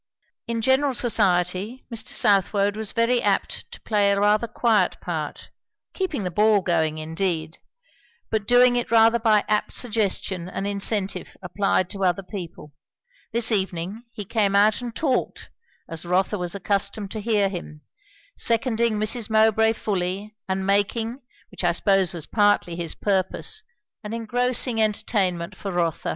[0.47, 2.07] In general society Mr.
[2.07, 5.51] Southwode was very apt to play a rather quiet part;
[5.93, 7.59] keeping the ball going indeed,
[8.31, 12.73] but doing it rather by apt suggestion and incentive applied to other people;
[13.31, 15.51] this evening he came out and talked,
[15.87, 17.81] as Rotha was accustomed to hear him;
[18.35, 19.29] seconding Mrs.
[19.29, 21.21] Mowbray fully, and making,
[21.51, 23.61] which I suppose was partly his purpose,
[24.03, 26.09] an engrossing entertainment for Rotha.